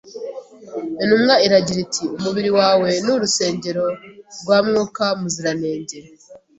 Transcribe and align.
Intumwa 1.03 1.35
iragira 1.45 1.79
iti, 1.85 2.03
umubiri 2.17 2.49
wawe 2.59 2.89
ni 3.03 3.11
urusengero 3.15 3.85
rwa 4.41 4.57
Mwuka 4.67 5.05
Muziranenge. 5.19 5.97